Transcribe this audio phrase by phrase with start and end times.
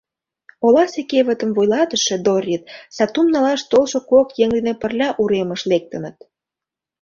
[0.65, 2.63] Оласе кевытым вуйлатыше Доррит
[2.95, 6.17] сатум налаш толшо кок еҥ дене пырля уремыш лектыныт.